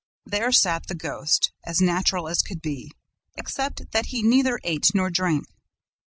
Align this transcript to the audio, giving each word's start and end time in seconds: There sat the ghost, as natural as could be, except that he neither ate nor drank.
There 0.25 0.51
sat 0.51 0.87
the 0.87 0.95
ghost, 0.95 1.51
as 1.63 1.79
natural 1.79 2.27
as 2.27 2.41
could 2.41 2.59
be, 2.59 2.91
except 3.37 3.91
that 3.91 4.07
he 4.07 4.23
neither 4.23 4.59
ate 4.63 4.95
nor 4.95 5.11
drank. 5.11 5.45